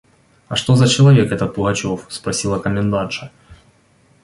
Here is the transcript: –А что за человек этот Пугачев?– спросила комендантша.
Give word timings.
–А 0.49 0.55
что 0.55 0.73
за 0.75 0.87
человек 0.87 1.31
этот 1.31 1.53
Пугачев?– 1.53 2.07
спросила 2.09 2.57
комендантша. 2.57 3.31